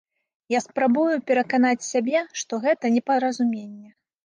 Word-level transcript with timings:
Я 0.53 0.61
спрабую 0.67 1.17
пераканаць 1.27 1.87
сябе, 1.91 2.25
што 2.43 2.61
гэта 2.67 2.93
непаразуменне. 2.99 3.97